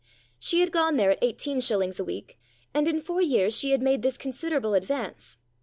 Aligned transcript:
She 0.39 0.61
had 0.61 0.71
gone 0.71 0.97
there 0.97 1.11
at 1.11 1.19
eighteen 1.21 1.59
shillings 1.59 1.99
a 1.99 2.03
week, 2.03 2.39
and 2.73 2.87
in 2.87 3.01
four 3.01 3.21
years 3.21 3.55
she 3.55 3.69
had 3.69 3.83
made 3.83 4.01
this 4.01 4.17
considerable 4.17 4.73
advance. 4.73 5.37